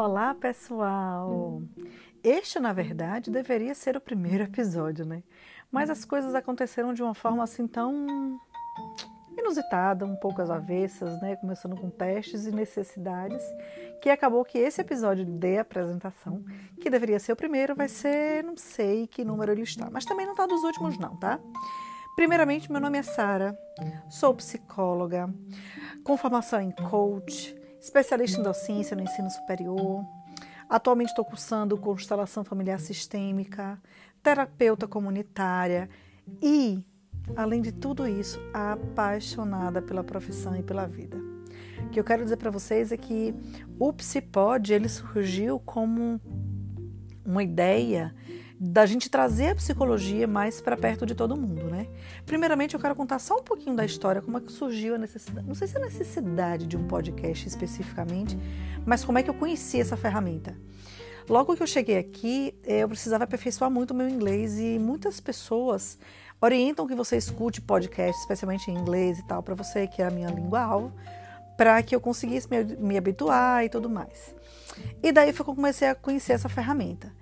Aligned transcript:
Olá, 0.00 0.32
pessoal! 0.32 1.60
Este, 2.22 2.60
na 2.60 2.72
verdade, 2.72 3.32
deveria 3.32 3.74
ser 3.74 3.96
o 3.96 4.00
primeiro 4.00 4.44
episódio, 4.44 5.04
né? 5.04 5.24
Mas 5.72 5.90
as 5.90 6.04
coisas 6.04 6.36
aconteceram 6.36 6.94
de 6.94 7.02
uma 7.02 7.14
forma 7.14 7.42
assim 7.42 7.66
tão 7.66 8.38
inusitada, 9.36 10.06
um 10.06 10.14
pouco 10.14 10.40
às 10.40 10.50
avessas, 10.50 11.20
né? 11.20 11.34
Começando 11.34 11.74
com 11.74 11.90
testes 11.90 12.46
e 12.46 12.52
necessidades, 12.52 13.42
que 14.00 14.08
acabou 14.08 14.44
que 14.44 14.56
esse 14.56 14.80
episódio 14.80 15.24
de 15.24 15.58
apresentação, 15.58 16.44
que 16.80 16.88
deveria 16.88 17.18
ser 17.18 17.32
o 17.32 17.36
primeiro, 17.36 17.74
vai 17.74 17.88
ser, 17.88 18.44
não 18.44 18.56
sei 18.56 19.08
que 19.08 19.24
número 19.24 19.50
ele 19.50 19.62
está, 19.62 19.90
mas 19.90 20.04
também 20.04 20.26
não 20.26 20.32
está 20.34 20.46
dos 20.46 20.62
últimos, 20.62 20.96
não, 20.96 21.16
tá? 21.16 21.40
Primeiramente, 22.14 22.70
meu 22.70 22.80
nome 22.80 22.98
é 22.98 23.02
Sara, 23.02 23.58
sou 24.08 24.32
psicóloga, 24.32 25.28
com 26.04 26.16
formação 26.16 26.60
em 26.60 26.70
coach, 26.70 27.57
especialista 27.80 28.40
em 28.40 28.42
docência 28.42 28.96
no 28.96 29.02
ensino 29.02 29.30
superior. 29.30 30.04
Atualmente 30.68 31.08
estou 31.08 31.24
cursando 31.24 31.78
constelação 31.78 32.44
familiar 32.44 32.78
sistêmica, 32.78 33.80
terapeuta 34.22 34.86
comunitária 34.86 35.88
e, 36.42 36.84
além 37.34 37.62
de 37.62 37.72
tudo 37.72 38.06
isso, 38.06 38.38
apaixonada 38.52 39.80
pela 39.80 40.04
profissão 40.04 40.54
e 40.54 40.62
pela 40.62 40.86
vida. 40.86 41.16
O 41.86 41.90
que 41.90 41.98
eu 41.98 42.04
quero 42.04 42.22
dizer 42.22 42.36
para 42.36 42.50
vocês 42.50 42.92
é 42.92 42.96
que 42.96 43.34
o 43.78 43.92
Psipod 43.92 44.72
ele 44.72 44.88
surgiu 44.88 45.58
como 45.58 46.20
uma 47.24 47.42
ideia 47.42 48.14
da 48.60 48.84
gente 48.86 49.08
trazer 49.08 49.50
a 49.50 49.54
psicologia 49.54 50.26
mais 50.26 50.60
para 50.60 50.76
perto 50.76 51.06
de 51.06 51.14
todo 51.14 51.36
mundo, 51.36 51.64
né? 51.64 51.86
Primeiramente, 52.26 52.74
eu 52.74 52.80
quero 52.80 52.94
contar 52.96 53.20
só 53.20 53.36
um 53.36 53.42
pouquinho 53.42 53.76
da 53.76 53.84
história, 53.84 54.20
como 54.20 54.36
é 54.36 54.40
que 54.40 54.50
surgiu 54.50 54.96
a 54.96 54.98
necessidade, 54.98 55.46
não 55.46 55.54
sei 55.54 55.68
se 55.68 55.76
é 55.76 55.80
a 55.80 55.84
necessidade 55.84 56.66
de 56.66 56.76
um 56.76 56.88
podcast 56.88 57.46
especificamente, 57.46 58.36
mas 58.84 59.04
como 59.04 59.18
é 59.18 59.22
que 59.22 59.30
eu 59.30 59.34
conheci 59.34 59.80
essa 59.80 59.96
ferramenta. 59.96 60.56
Logo 61.28 61.54
que 61.54 61.62
eu 61.62 61.66
cheguei 61.66 61.98
aqui, 61.98 62.54
eh, 62.64 62.80
eu 62.80 62.88
precisava 62.88 63.24
aperfeiçoar 63.24 63.70
muito 63.70 63.92
o 63.92 63.94
meu 63.94 64.08
inglês 64.08 64.58
e 64.58 64.78
muitas 64.78 65.20
pessoas 65.20 65.98
orientam 66.40 66.86
que 66.86 66.94
você 66.94 67.16
escute 67.16 67.60
podcast, 67.60 68.18
especialmente 68.20 68.70
em 68.70 68.74
inglês 68.74 69.18
e 69.18 69.26
tal, 69.26 69.42
para 69.42 69.54
você 69.54 69.86
que 69.86 70.02
é 70.02 70.06
a 70.06 70.10
minha 70.10 70.30
língua 70.30 70.60
alvo, 70.60 70.92
para 71.56 71.80
que 71.82 71.94
eu 71.94 72.00
conseguisse 72.00 72.48
me, 72.50 72.64
me 72.76 72.96
habituar 72.96 73.64
e 73.64 73.68
tudo 73.68 73.90
mais. 73.90 74.34
E 75.02 75.12
daí 75.12 75.32
foi 75.32 75.44
que 75.44 75.50
eu 75.50 75.54
comecei 75.54 75.88
a 75.88 75.94
conhecer 75.94 76.32
essa 76.32 76.48
ferramenta. 76.48 77.12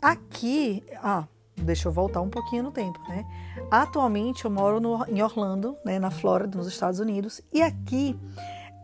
Aqui, 0.00 0.84
ah, 1.02 1.26
deixa 1.56 1.88
eu 1.88 1.92
voltar 1.92 2.20
um 2.20 2.30
pouquinho 2.30 2.62
no 2.62 2.70
tempo, 2.70 3.00
né? 3.08 3.24
Atualmente 3.70 4.44
eu 4.44 4.50
moro 4.50 4.80
no, 4.80 5.04
em 5.08 5.20
Orlando, 5.22 5.76
né, 5.84 5.98
na 5.98 6.10
Flórida, 6.10 6.56
nos 6.56 6.68
Estados 6.68 7.00
Unidos, 7.00 7.40
e 7.52 7.60
aqui 7.60 8.16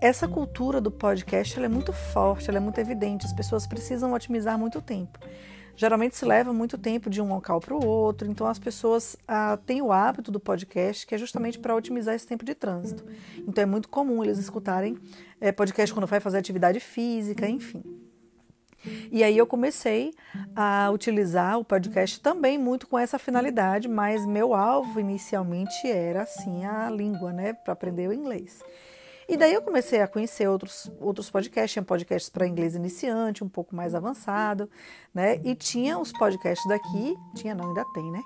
essa 0.01 0.27
cultura 0.27 0.81
do 0.81 0.91
podcast 0.91 1.59
é 1.63 1.69
muito 1.69 1.93
forte, 1.93 2.51
é 2.51 2.61
muito 2.61 2.79
evidente. 2.79 3.27
As 3.27 3.33
pessoas 3.33 3.67
precisam 3.67 4.13
otimizar 4.13 4.59
muito 4.59 4.83
tempo. 4.83 5.19
Geralmente 5.77 6.17
se 6.17 6.25
leva 6.25 6.53
muito 6.53 6.77
tempo 6.77 7.09
de 7.09 7.21
um 7.21 7.29
local 7.29 7.61
para 7.61 7.75
o 7.75 7.85
outro, 7.85 8.29
então 8.29 8.47
as 8.47 8.59
pessoas 8.59 9.17
ah, 9.27 9.59
têm 9.65 9.83
o 9.83 9.93
hábito 9.93 10.31
do 10.31 10.39
podcast, 10.39 11.07
que 11.07 11.15
é 11.15 11.19
justamente 11.19 11.59
para 11.59 11.75
otimizar 11.75 12.15
esse 12.15 12.27
tempo 12.27 12.45
de 12.45 12.55
trânsito. 12.55 13.05
Então 13.39 13.63
é 13.63 13.67
muito 13.67 13.89
comum 13.89 14.23
eles 14.23 14.39
escutarem 14.39 14.99
é, 15.41 15.51
podcast 15.53 15.93
quando 15.95 16.07
vai 16.07 16.21
fazer 16.21 16.39
atividade 16.39 16.81
física, 16.81 17.49
enfim. 17.49 17.83
E 19.11 19.23
aí 19.23 19.37
eu 19.37 19.47
comecei 19.47 20.13
a 20.55 20.91
utilizar 20.91 21.59
o 21.59 21.65
podcast 21.65 22.21
também 22.21 22.59
muito 22.59 22.87
com 22.87 22.99
essa 22.99 23.19
finalidade, 23.19 23.89
mas 23.89 24.27
meu 24.27 24.55
alvo 24.55 25.01
inicialmente 25.01 25.89
era 25.89 26.23
assim 26.23 26.65
a 26.65 26.91
língua, 26.91 27.33
né, 27.33 27.53
para 27.53 27.73
aprender 27.73 28.09
o 28.09 28.13
inglês. 28.13 28.63
E 29.29 29.37
daí 29.37 29.55
eu 29.55 29.63
comecei 29.63 30.03
a 30.03 30.09
conhecer 30.09 30.47
outros, 30.49 30.91
outros 31.01 31.31
podcasts, 31.31 31.73
tinha 31.73 31.83
podcasts 31.83 32.29
para 32.29 32.47
inglês 32.47 32.75
iniciante, 32.75 33.43
um 33.43 33.49
pouco 33.49 33.75
mais 33.75 33.95
avançado, 33.95 34.69
né? 35.15 35.41
E 35.43 35.55
tinha 35.55 35.99
os 35.99 36.13
podcasts 36.13 36.67
daqui, 36.69 37.17
tinha 37.35 37.55
não, 37.55 37.69
ainda 37.69 37.85
tem, 37.95 38.11
né? 38.11 38.21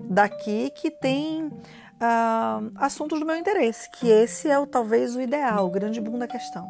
Daqui 0.00 0.70
que 0.70 0.90
tem 0.90 1.50
uh, 2.00 2.72
assuntos 2.76 3.20
do 3.20 3.26
meu 3.26 3.36
interesse, 3.36 3.90
que 3.90 4.08
esse 4.08 4.48
é 4.48 4.58
o, 4.58 4.66
talvez 4.66 5.14
o 5.14 5.20
ideal, 5.20 5.66
o 5.66 5.70
grande 5.70 6.00
boom 6.00 6.18
da 6.18 6.26
questão. 6.26 6.66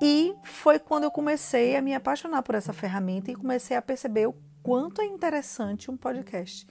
E 0.00 0.34
foi 0.42 0.78
quando 0.78 1.04
eu 1.04 1.10
comecei 1.10 1.76
a 1.76 1.82
me 1.82 1.94
apaixonar 1.94 2.42
por 2.42 2.54
essa 2.54 2.72
ferramenta 2.72 3.30
e 3.30 3.36
comecei 3.36 3.76
a 3.76 3.82
perceber 3.82 4.26
o 4.26 4.34
quanto 4.62 5.00
é 5.00 5.04
interessante 5.04 5.90
um 5.90 5.96
podcast. 5.96 6.66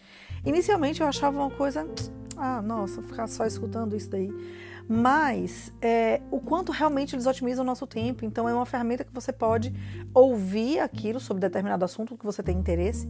Inicialmente 0.45 1.01
eu 1.01 1.07
achava 1.07 1.37
uma 1.37 1.51
coisa, 1.51 1.87
ah, 2.35 2.61
nossa, 2.61 3.01
ficar 3.01 3.27
só 3.27 3.45
escutando 3.45 3.95
isso 3.95 4.09
daí 4.09 4.29
mas 4.87 5.73
é, 5.81 6.21
o 6.29 6.39
quanto 6.39 6.71
realmente 6.71 7.15
eles 7.15 7.25
otimizam 7.25 7.63
o 7.63 7.65
nosso 7.65 7.87
tempo. 7.87 8.25
Então, 8.25 8.47
é 8.47 8.53
uma 8.53 8.65
ferramenta 8.65 9.03
que 9.03 9.13
você 9.13 9.31
pode 9.31 9.73
ouvir 10.13 10.79
aquilo 10.79 11.19
sobre 11.19 11.41
determinado 11.41 11.85
assunto 11.85 12.17
que 12.17 12.25
você 12.25 12.43
tem 12.43 12.57
interesse 12.57 13.09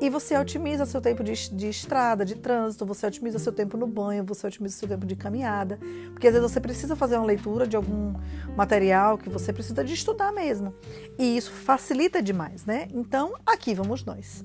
e 0.00 0.10
você 0.10 0.36
otimiza 0.36 0.84
seu 0.84 1.00
tempo 1.00 1.22
de, 1.22 1.32
de 1.54 1.68
estrada, 1.68 2.24
de 2.24 2.34
trânsito, 2.34 2.84
você 2.84 3.06
otimiza 3.06 3.38
seu 3.38 3.52
tempo 3.52 3.76
no 3.76 3.86
banho, 3.86 4.24
você 4.24 4.46
otimiza 4.46 4.76
seu 4.76 4.88
tempo 4.88 5.06
de 5.06 5.14
caminhada, 5.14 5.78
porque 6.12 6.26
às 6.26 6.34
vezes 6.34 6.50
você 6.50 6.60
precisa 6.60 6.96
fazer 6.96 7.16
uma 7.16 7.26
leitura 7.26 7.66
de 7.66 7.76
algum 7.76 8.14
material 8.56 9.16
que 9.16 9.28
você 9.28 9.52
precisa 9.52 9.84
de 9.84 9.94
estudar 9.94 10.32
mesmo. 10.32 10.74
E 11.18 11.36
isso 11.36 11.52
facilita 11.52 12.20
demais, 12.20 12.66
né? 12.66 12.88
Então, 12.92 13.34
aqui 13.46 13.74
vamos 13.74 14.04
nós. 14.04 14.44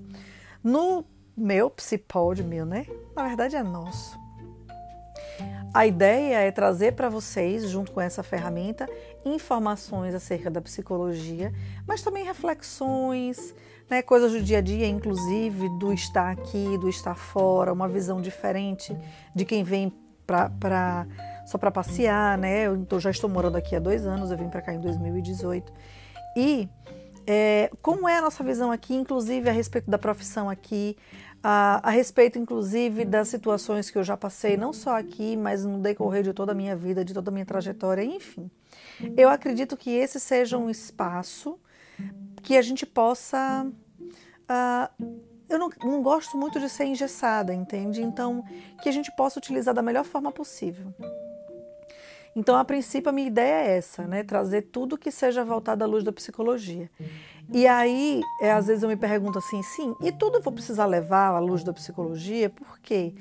No 0.63 1.03
meu 1.35 1.69
Psipod, 1.69 2.43
meu, 2.43 2.66
né? 2.66 2.85
Na 3.16 3.27
verdade 3.27 3.55
é 3.55 3.63
nosso 3.63 4.26
a 5.77 5.85
ideia 5.85 6.39
é 6.39 6.49
trazer 6.49 6.93
para 6.93 7.07
vocês, 7.07 7.69
junto 7.69 7.91
com 7.91 8.01
essa 8.01 8.23
ferramenta, 8.23 8.89
informações 9.23 10.15
acerca 10.15 10.49
da 10.49 10.59
psicologia, 10.59 11.53
mas 11.85 12.01
também 12.01 12.25
reflexões, 12.25 13.53
né, 13.87 14.01
coisas 14.01 14.31
do 14.31 14.41
dia 14.41 14.57
a 14.57 14.61
dia, 14.61 14.87
inclusive 14.87 15.69
do 15.77 15.93
estar 15.93 16.31
aqui, 16.31 16.79
do 16.79 16.89
estar 16.89 17.13
fora, 17.13 17.71
uma 17.71 17.87
visão 17.87 18.19
diferente 18.19 18.97
de 19.35 19.45
quem 19.45 19.63
vem 19.63 19.93
para 20.25 21.05
só 21.45 21.59
para 21.59 21.69
passear, 21.69 22.39
né? 22.39 22.66
Eu 22.66 22.75
então, 22.75 22.99
já 22.99 23.11
estou 23.11 23.29
morando 23.29 23.55
aqui 23.55 23.75
há 23.75 23.79
dois 23.79 24.03
anos, 24.07 24.31
eu 24.31 24.37
vim 24.37 24.49
para 24.49 24.63
cá 24.63 24.73
em 24.73 24.81
2018 24.81 25.71
e 26.35 26.67
é, 27.29 27.69
como 27.81 28.09
é 28.09 28.17
a 28.17 28.21
nossa 28.21 28.41
visão 28.43 28.71
aqui, 28.71 28.95
inclusive 28.95 29.47
a 29.47 29.51
respeito 29.51 29.91
da 29.91 29.97
profissão 29.97 30.49
aqui, 30.49 30.97
a, 31.43 31.87
a, 31.87 31.91
respeito, 31.91 32.39
inclusive, 32.39 33.05
das 33.05 33.27
situações 33.27 33.89
que 33.89 33.97
eu 33.97 34.03
já 34.03 34.17
passei, 34.17 34.57
não 34.57 34.73
só 34.73 34.97
aqui, 34.97 35.37
mas 35.37 35.63
no 35.63 35.79
decorrer 35.79 36.23
de 36.23 36.33
toda 36.33 36.51
a 36.51 36.55
minha 36.55 36.75
vida, 36.75 37.05
de 37.05 37.13
toda 37.13 37.29
a 37.29 37.33
minha 37.33 37.45
trajetória, 37.45 38.03
enfim. 38.03 38.49
Eu 39.15 39.29
acredito 39.29 39.77
que 39.77 39.91
esse 39.91 40.19
seja 40.19 40.57
um 40.57 40.69
espaço 40.69 41.59
que 42.41 42.57
a 42.57 42.61
gente 42.61 42.85
possa. 42.85 43.65
Uh, 44.49 45.13
eu 45.49 45.57
não, 45.57 45.69
não 45.83 46.01
gosto 46.01 46.37
muito 46.37 46.59
de 46.59 46.67
ser 46.69 46.85
engessada, 46.85 47.53
entende? 47.53 48.01
Então, 48.01 48.43
que 48.81 48.89
a 48.89 48.91
gente 48.91 49.11
possa 49.15 49.39
utilizar 49.39 49.73
da 49.73 49.81
melhor 49.81 50.03
forma 50.03 50.31
possível. 50.31 50.93
Então, 52.35 52.55
a 52.55 52.63
princípio, 52.63 53.09
a 53.09 53.11
minha 53.11 53.27
ideia 53.27 53.67
é 53.67 53.77
essa, 53.77 54.05
né? 54.05 54.23
Trazer 54.23 54.63
tudo 54.63 54.97
que 54.97 55.09
seja 55.09 55.43
voltado 55.43 55.83
à 55.83 55.87
luz 55.87 56.03
da 56.03 56.11
psicologia. 56.11 56.87
E 57.53 57.66
aí, 57.66 58.22
é, 58.41 58.52
às 58.52 58.68
vezes 58.68 58.84
eu 58.84 58.90
me 58.90 58.96
pergunto 58.96 59.40
assim, 59.40 59.62
sim, 59.63 59.96
e 60.02 60.12
tudo 60.12 60.38
eu 60.38 60.41
vou 60.41 60.52
precisar 60.52 60.85
levar 60.85 61.30
à 61.30 61.40
luz 61.40 61.63
da 61.63 61.72
psicologia? 61.74 62.50
Por 62.50 62.80
quê? 62.80 63.13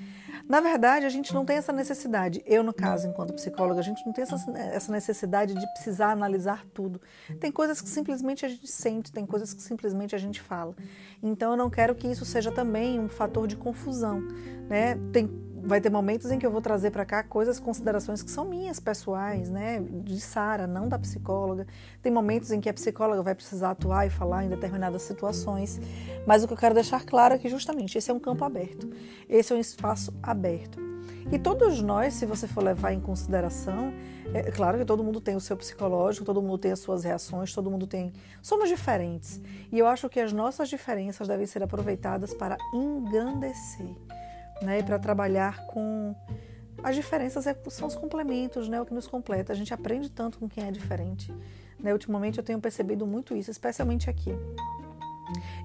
Na 0.48 0.60
verdade, 0.60 1.06
a 1.06 1.08
gente 1.08 1.34
não 1.34 1.44
tem 1.44 1.56
essa 1.56 1.72
necessidade. 1.72 2.42
Eu, 2.46 2.62
no 2.62 2.72
caso, 2.72 3.08
enquanto 3.08 3.34
psicóloga, 3.34 3.80
a 3.80 3.82
gente 3.82 4.04
não 4.06 4.12
tem 4.12 4.22
essa, 4.22 4.36
essa 4.72 4.92
necessidade 4.92 5.54
de 5.54 5.66
precisar 5.72 6.12
analisar 6.12 6.64
tudo. 6.72 7.00
Tem 7.40 7.50
coisas 7.50 7.80
que 7.80 7.88
simplesmente 7.88 8.46
a 8.46 8.48
gente 8.48 8.68
sente, 8.68 9.10
tem 9.10 9.26
coisas 9.26 9.52
que 9.52 9.62
simplesmente 9.62 10.14
a 10.14 10.18
gente 10.18 10.40
fala. 10.40 10.74
Então, 11.20 11.52
eu 11.52 11.56
não 11.56 11.68
quero 11.68 11.94
que 11.94 12.06
isso 12.06 12.24
seja 12.24 12.52
também 12.52 13.00
um 13.00 13.08
fator 13.08 13.48
de 13.48 13.56
confusão. 13.56 14.20
Né? 14.68 14.96
Tem 15.12 15.26
vai 15.66 15.80
ter 15.80 15.90
momentos 15.90 16.30
em 16.30 16.38
que 16.38 16.46
eu 16.46 16.50
vou 16.50 16.60
trazer 16.60 16.92
para 16.92 17.04
cá 17.04 17.22
coisas, 17.24 17.58
considerações 17.58 18.22
que 18.22 18.30
são 18.30 18.44
minhas 18.44 18.78
pessoais, 18.78 19.50
né, 19.50 19.80
de 19.80 20.20
Sara, 20.20 20.66
não 20.66 20.88
da 20.88 20.98
psicóloga. 20.98 21.66
Tem 22.00 22.12
momentos 22.12 22.52
em 22.52 22.60
que 22.60 22.68
a 22.68 22.74
psicóloga 22.74 23.20
vai 23.20 23.34
precisar 23.34 23.72
atuar 23.72 24.06
e 24.06 24.10
falar 24.10 24.44
em 24.44 24.48
determinadas 24.48 25.02
situações, 25.02 25.80
mas 26.24 26.44
o 26.44 26.46
que 26.46 26.52
eu 26.52 26.56
quero 26.56 26.74
deixar 26.74 27.04
claro 27.04 27.34
é 27.34 27.38
que 27.38 27.48
justamente 27.48 27.98
esse 27.98 28.10
é 28.10 28.14
um 28.14 28.20
campo 28.20 28.44
aberto, 28.44 28.88
esse 29.28 29.52
é 29.52 29.56
um 29.56 29.58
espaço 29.58 30.14
aberto. 30.22 30.78
E 31.32 31.38
todos 31.40 31.82
nós, 31.82 32.14
se 32.14 32.24
você 32.24 32.46
for 32.46 32.62
levar 32.62 32.92
em 32.92 33.00
consideração, 33.00 33.92
é 34.32 34.48
claro 34.52 34.78
que 34.78 34.84
todo 34.84 35.02
mundo 35.02 35.20
tem 35.20 35.34
o 35.34 35.40
seu 35.40 35.56
psicológico, 35.56 36.24
todo 36.24 36.40
mundo 36.40 36.58
tem 36.58 36.70
as 36.70 36.78
suas 36.78 37.02
reações, 37.02 37.52
todo 37.52 37.68
mundo 37.68 37.84
tem. 37.84 38.12
Somos 38.40 38.68
diferentes. 38.68 39.40
E 39.72 39.78
eu 39.80 39.88
acho 39.88 40.08
que 40.08 40.20
as 40.20 40.32
nossas 40.32 40.68
diferenças 40.68 41.26
devem 41.26 41.44
ser 41.44 41.64
aproveitadas 41.64 42.32
para 42.32 42.56
engrandecer 42.72 43.96
né? 44.62 44.82
Para 44.82 44.98
trabalhar 44.98 45.66
com 45.66 46.14
as 46.82 46.94
diferenças 46.94 47.46
é, 47.46 47.56
são 47.68 47.88
os 47.88 47.94
complementos, 47.94 48.68
né? 48.68 48.80
O 48.80 48.86
que 48.86 48.94
nos 48.94 49.06
completa. 49.06 49.52
A 49.52 49.56
gente 49.56 49.72
aprende 49.72 50.10
tanto 50.10 50.38
com 50.38 50.48
quem 50.48 50.64
é 50.64 50.70
diferente. 50.70 51.32
Né? 51.78 51.92
Ultimamente 51.92 52.38
eu 52.38 52.44
tenho 52.44 52.60
percebido 52.60 53.06
muito 53.06 53.36
isso, 53.36 53.50
especialmente 53.50 54.08
aqui. 54.08 54.30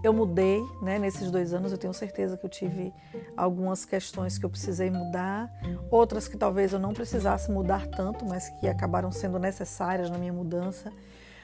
Eu 0.04 0.12
mudei, 0.12 0.60
né? 0.82 0.98
Nesses 0.98 1.30
dois 1.30 1.54
anos 1.54 1.72
eu 1.72 1.78
tenho 1.78 1.94
certeza 1.94 2.36
que 2.36 2.46
eu 2.46 2.50
tive 2.50 2.92
algumas 3.38 3.86
questões 3.86 4.38
que 4.38 4.46
eu 4.46 4.50
precisei 4.50 4.90
mudar, 4.90 5.52
outras 5.92 6.28
que 6.28 6.36
talvez 6.36 6.74
eu 6.74 6.80
não 6.80 6.94
precisasse 6.94 7.52
mudar 7.52 7.88
tanto, 7.88 8.26
mas 8.26 8.50
que 8.60 8.68
acabaram 8.68 9.12
sendo 9.12 9.38
necessárias 9.38 10.10
na 10.10 10.18
minha 10.18 10.34
mudança. 10.34 10.92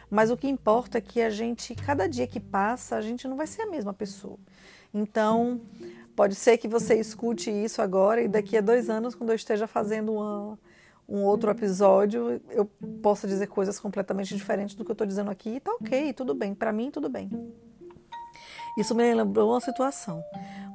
Mas 0.10 0.32
o 0.32 0.38
que 0.38 0.48
importa 0.48 0.98
é 0.98 1.02
que 1.02 1.22
a 1.22 1.30
gente, 1.30 1.76
cada 1.76 2.08
dia 2.08 2.26
que 2.26 2.40
passa, 2.40 2.96
a 2.96 3.02
gente 3.02 3.28
não 3.28 3.36
vai 3.36 3.46
ser 3.46 3.64
a 3.64 3.68
mesma 3.68 3.94
pessoa. 3.94 4.40
Então, 4.94 5.62
pode 6.18 6.34
ser 6.34 6.58
que 6.58 6.68
você 6.68 6.96
escute 6.96 7.52
isso 7.52 7.80
agora 7.80 8.24
e 8.24 8.28
daqui 8.28 8.58
a 8.58 8.62
dois 8.62 8.90
anos, 8.90 9.14
quando 9.14 9.30
eu 9.30 9.36
esteja 9.36 9.68
fazendo 9.68 10.14
uma, 10.14 10.58
um 11.08 11.24
outro 11.24 11.52
episódio, 11.52 12.42
eu 12.50 12.66
possa 13.04 13.28
dizer 13.28 13.46
coisas 13.46 13.80
completamente 13.80 14.36
diferentes 14.36 14.76
do 14.76 14.84
que 14.84 14.90
eu 14.90 14.94
estou 14.94 15.06
dizendo 15.06 15.30
aqui. 15.30 15.52
E 15.52 15.60
tá 15.60 15.72
ok, 15.80 16.12
tudo 16.14 16.34
bem. 16.34 16.56
Para 16.56 16.74
mim, 16.74 16.90
tudo 16.90 17.08
bem. 17.08 17.30
Isso 18.80 18.96
me 18.96 19.14
lembrou 19.14 19.52
uma 19.52 19.62
situação. 19.62 20.24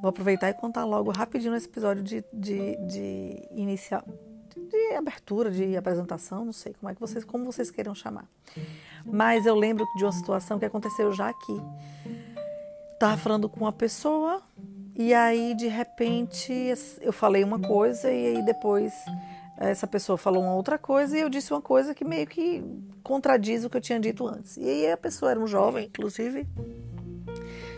Vou 0.00 0.10
aproveitar 0.10 0.48
e 0.48 0.54
contar 0.54 0.84
logo 0.84 1.10
rapidinho 1.10 1.56
esse 1.56 1.66
episódio 1.66 2.04
de, 2.04 2.24
de, 2.32 2.76
de 2.86 3.48
inicial 3.50 4.04
de 4.54 4.94
abertura, 4.94 5.50
de 5.50 5.76
apresentação, 5.76 6.44
não 6.44 6.52
sei 6.52 6.74
como 6.74 6.90
é 6.90 6.94
que 6.94 7.00
vocês, 7.00 7.24
como 7.24 7.44
vocês 7.44 7.70
queiram 7.70 7.94
chamar. 7.94 8.28
Mas 9.04 9.44
eu 9.44 9.56
lembro 9.56 9.84
de 9.96 10.04
uma 10.04 10.12
situação 10.12 10.58
que 10.58 10.64
aconteceu 10.64 11.12
já 11.12 11.28
aqui. 11.28 11.60
Estava 12.92 13.16
falando 13.16 13.48
com 13.48 13.60
uma 13.60 13.72
pessoa 13.72 14.40
e 14.94 15.14
aí 15.14 15.54
de 15.54 15.68
repente 15.68 16.52
eu 17.00 17.12
falei 17.12 17.42
uma 17.42 17.58
coisa 17.58 18.10
e 18.10 18.36
aí 18.36 18.44
depois 18.44 18.92
essa 19.58 19.86
pessoa 19.86 20.18
falou 20.18 20.42
uma 20.42 20.54
outra 20.54 20.76
coisa 20.78 21.16
e 21.16 21.20
eu 21.20 21.28
disse 21.28 21.52
uma 21.52 21.60
coisa 21.60 21.94
que 21.94 22.04
meio 22.04 22.26
que 22.26 22.62
contradiz 23.02 23.64
o 23.64 23.70
que 23.70 23.76
eu 23.76 23.80
tinha 23.80 24.00
dito 24.00 24.26
antes. 24.26 24.56
E 24.56 24.64
aí 24.64 24.90
a 24.90 24.96
pessoa 24.96 25.30
era 25.30 25.40
um 25.40 25.46
jovem, 25.46 25.86
inclusive, 25.86 26.46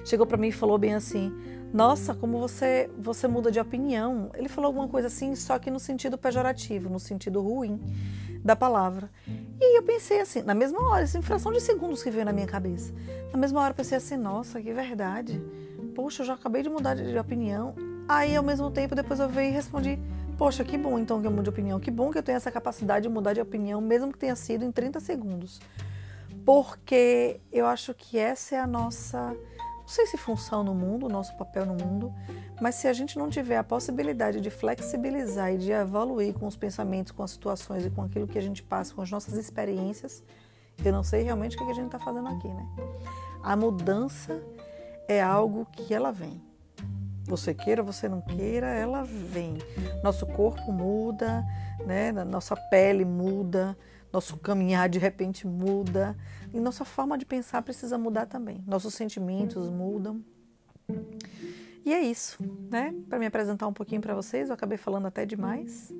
chegou 0.04 0.26
para 0.26 0.36
mim 0.38 0.48
e 0.48 0.52
falou 0.52 0.78
bem 0.78 0.94
assim: 0.94 1.32
nossa, 1.72 2.14
como 2.14 2.38
você 2.38 2.88
você 2.96 3.26
muda 3.26 3.50
de 3.50 3.60
opinião. 3.60 4.30
Ele 4.34 4.48
falou 4.48 4.68
alguma 4.68 4.88
coisa 4.88 5.08
assim, 5.08 5.34
só 5.34 5.58
que 5.58 5.70
no 5.70 5.80
sentido 5.80 6.16
pejorativo, 6.16 6.88
no 6.88 7.00
sentido 7.00 7.42
ruim 7.42 7.80
da 8.44 8.54
palavra. 8.54 9.10
E 9.60 9.78
eu 9.78 9.82
pensei 9.82 10.20
assim, 10.20 10.42
na 10.42 10.54
mesma 10.54 10.80
hora, 10.88 11.04
assim, 11.04 11.20
fração 11.22 11.52
de 11.52 11.60
segundos 11.60 12.02
que 12.02 12.10
veio 12.10 12.24
na 12.24 12.32
minha 12.32 12.46
cabeça. 12.46 12.92
Na 13.32 13.38
mesma 13.38 13.60
hora 13.60 13.70
eu 13.70 13.74
pensei 13.74 13.98
assim, 13.98 14.16
nossa, 14.16 14.60
que 14.60 14.72
verdade. 14.72 15.40
Poxa, 15.94 16.22
eu 16.22 16.26
já 16.26 16.34
acabei 16.34 16.62
de 16.62 16.68
mudar 16.68 16.94
de, 16.94 17.18
opinião. 17.18 17.74
Aí, 18.08 18.34
ao 18.34 18.42
mesmo 18.42 18.70
tempo, 18.70 18.94
depois 18.94 19.20
eu 19.20 19.28
veio 19.28 19.50
e 19.50 19.52
respondi, 19.52 19.98
poxa, 20.36 20.64
que 20.64 20.76
bom 20.76 20.98
então 20.98 21.20
que 21.20 21.26
eu 21.26 21.30
mude 21.30 21.44
de 21.44 21.50
opinião. 21.50 21.78
Que 21.78 21.90
bom 21.90 22.10
que 22.10 22.18
eu 22.18 22.22
tenho 22.22 22.36
essa 22.36 22.50
capacidade 22.50 23.04
de 23.04 23.08
mudar 23.08 23.32
de 23.32 23.40
opinião, 23.40 23.80
mesmo 23.80 24.12
que 24.12 24.18
tenha 24.18 24.36
sido 24.36 24.64
em 24.64 24.72
30 24.72 25.00
segundos. 25.00 25.60
Porque 26.44 27.40
eu 27.52 27.66
acho 27.66 27.94
que 27.94 28.18
essa 28.18 28.56
é 28.56 28.58
a 28.58 28.66
nossa 28.66 29.34
não 29.84 29.88
sei 29.88 30.06
se 30.06 30.16
função 30.16 30.64
no 30.64 30.74
mundo, 30.74 31.10
nosso 31.10 31.36
papel 31.36 31.66
no 31.66 31.74
mundo, 31.74 32.12
mas 32.58 32.74
se 32.76 32.88
a 32.88 32.92
gente 32.94 33.18
não 33.18 33.28
tiver 33.28 33.58
a 33.58 33.62
possibilidade 33.62 34.40
de 34.40 34.48
flexibilizar 34.48 35.52
e 35.52 35.58
de 35.58 35.72
evoluir 35.72 36.32
com 36.32 36.46
os 36.46 36.56
pensamentos, 36.56 37.12
com 37.12 37.22
as 37.22 37.32
situações 37.32 37.84
e 37.84 37.90
com 37.90 38.02
aquilo 38.02 38.26
que 38.26 38.38
a 38.38 38.40
gente 38.40 38.62
passa, 38.62 38.94
com 38.94 39.02
as 39.02 39.10
nossas 39.10 39.34
experiências, 39.34 40.22
eu 40.82 40.90
não 40.90 41.02
sei 41.02 41.22
realmente 41.22 41.56
o 41.56 41.58
que 41.58 41.70
a 41.70 41.74
gente 41.74 41.86
está 41.86 41.98
fazendo 41.98 42.28
aqui, 42.28 42.48
né? 42.48 42.66
A 43.42 43.54
mudança 43.54 44.42
é 45.08 45.22
algo 45.22 45.66
que 45.72 45.92
ela 45.92 46.10
vem. 46.10 46.40
Você 47.26 47.54
queira, 47.54 47.82
você 47.82 48.08
não 48.08 48.20
queira, 48.20 48.66
ela 48.66 49.02
vem. 49.02 49.56
Nosso 50.02 50.26
corpo 50.26 50.70
muda, 50.70 51.44
né? 51.86 52.12
Nossa 52.12 52.54
pele 52.54 53.04
muda, 53.04 53.76
nosso 54.12 54.36
caminhar 54.36 54.88
de 54.88 54.98
repente 54.98 55.46
muda 55.46 56.16
e 56.52 56.60
nossa 56.60 56.84
forma 56.84 57.16
de 57.16 57.24
pensar 57.24 57.62
precisa 57.62 57.96
mudar 57.96 58.26
também. 58.26 58.62
Nossos 58.66 58.94
sentimentos 58.94 59.70
mudam. 59.70 60.22
E 61.84 61.92
é 61.92 62.00
isso, 62.00 62.38
né? 62.70 62.94
Para 63.08 63.18
me 63.18 63.26
apresentar 63.26 63.66
um 63.66 63.72
pouquinho 63.72 64.00
para 64.00 64.14
vocês, 64.14 64.48
eu 64.48 64.54
acabei 64.54 64.78
falando 64.78 65.06
até 65.06 65.24
demais. 65.24 65.92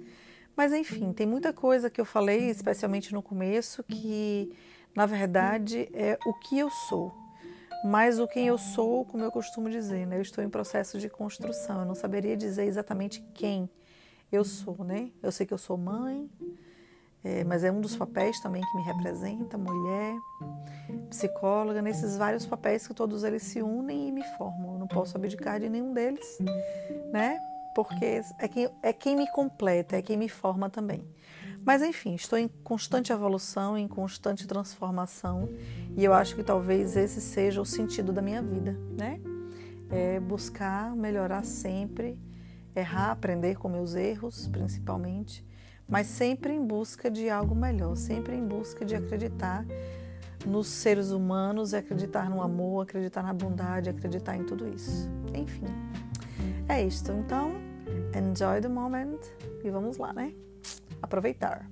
Mas 0.55 0.73
enfim, 0.73 1.13
tem 1.13 1.27
muita 1.27 1.53
coisa 1.53 1.91
que 1.91 2.01
eu 2.01 2.05
falei, 2.05 2.51
especialmente 2.51 3.13
no 3.13 3.23
começo, 3.23 3.83
que 3.83 4.53
na 4.95 5.07
verdade 5.07 5.89
é 5.93 6.19
o 6.27 6.35
que 6.35 6.59
eu 6.59 6.71
sou. 6.71 7.24
Mas 7.85 8.19
o 8.19 8.27
quem 8.27 8.47
eu 8.47 8.57
sou, 8.57 9.05
como 9.05 9.23
eu 9.23 9.31
costumo 9.31 9.69
dizer, 9.69 10.07
né? 10.07 10.17
Eu 10.17 10.23
estou 10.23 10.43
em 10.43 10.49
processo 10.49 10.99
de 10.99 11.11
construção. 11.11 11.81
Eu 11.81 11.87
não 11.87 11.95
saberia 11.95 12.35
dizer 12.35 12.65
exatamente 12.65 13.23
quem 13.35 13.69
eu 14.33 14.43
sou, 14.43 14.83
né? 14.83 15.11
Eu 15.23 15.31
sei 15.31 15.45
que 15.45 15.53
eu 15.53 15.59
sou 15.59 15.77
mãe, 15.77 16.31
é, 17.23 17.45
mas 17.45 17.63
é 17.63 17.71
um 17.71 17.83
dos 17.83 17.95
papéis 17.95 18.41
também 18.41 18.63
que 18.63 18.77
me 18.79 18.83
representa, 18.85 19.59
mulher, 19.59 20.17
psicóloga, 21.11 21.83
nesses 21.83 22.17
vários 22.17 22.47
papéis 22.47 22.87
que 22.87 22.95
todos 22.95 23.23
eles 23.23 23.43
se 23.43 23.61
unem 23.61 24.09
e 24.09 24.13
me 24.13 24.25
formam. 24.39 24.73
Eu 24.73 24.79
não 24.79 24.89
posso 24.89 25.19
abdicar 25.19 25.61
de 25.61 25.69
nenhum 25.69 25.93
deles, 25.93 26.39
né? 27.13 27.39
Porque 27.75 28.23
é 28.39 28.49
quem, 28.49 28.71
é 28.83 28.93
quem 28.95 29.15
me 29.15 29.31
completa, 29.31 29.97
é 29.97 30.01
quem 30.01 30.17
me 30.17 30.29
forma 30.31 30.71
também. 30.71 31.07
Mas 31.65 31.83
enfim, 31.83 32.15
estou 32.15 32.39
em 32.39 32.49
constante 32.63 33.13
evolução, 33.13 33.77
em 33.79 33.89
constante 33.89 34.47
transformação, 34.47 35.49
e 35.97 36.05
eu 36.05 36.13
acho 36.13 36.37
que 36.37 36.43
talvez 36.43 36.97
esse 36.97 37.21
seja 37.21 37.61
o 37.61 37.65
sentido 37.65 38.13
da 38.13 38.21
minha 38.21 38.43
vida, 38.43 38.79
né? 38.97 39.21
É 39.91 40.21
buscar 40.21 40.95
melhorar 40.95 41.45
sempre, 41.45 42.19
errar, 42.75 43.13
aprender 43.13 43.57
com 43.57 43.69
meus 43.69 43.95
erros, 43.95 44.49
principalmente 44.49 45.45
mas 45.89 46.07
sempre 46.07 46.53
em 46.53 46.65
busca 46.65 47.11
de 47.11 47.29
algo 47.29 47.55
melhor, 47.55 47.97
sempre 47.97 48.35
em 48.35 48.47
busca 48.47 48.85
de 48.85 48.95
acreditar 48.95 49.65
nos 50.47 50.67
seres 50.67 51.11
humanos, 51.11 51.73
acreditar 51.73 52.29
no 52.29 52.43
amor, 52.43 52.83
acreditar 52.83 53.23
na 53.23 53.33
bondade, 53.33 53.89
acreditar 53.89 54.37
em 54.37 54.45
tudo 54.45 54.69
isso. 54.69 55.09
Enfim, 55.35 55.67
é 56.69 56.83
isto. 56.83 57.13
Então, 57.13 57.53
enjoy 58.15 58.61
the 58.61 58.69
moment 58.69 59.19
e 59.63 59.71
vamos 59.71 59.97
lá, 59.97 60.13
né? 60.13 60.35
Aproveitar. 61.05 61.69